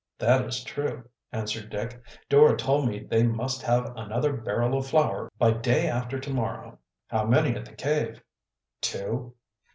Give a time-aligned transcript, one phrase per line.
[0.17, 2.01] "That is true," answered Dick.
[2.27, 6.79] "Dora told me they must have another barrel of flour by day after to morrow."
[7.05, 8.19] "How many at the cave?"
[8.81, 9.35] "Two."